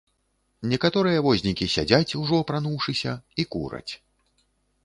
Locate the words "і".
3.45-3.47